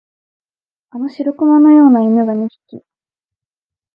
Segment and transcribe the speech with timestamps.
[0.89, 2.83] あの白熊のような犬が二匹、